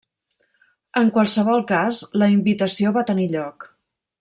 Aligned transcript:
En 1.01 1.11
qualsevol 1.17 1.61
cas, 1.73 2.01
la 2.23 2.31
invitació 2.37 2.95
va 2.99 3.05
tenir 3.13 3.29
lloc. 3.37 3.71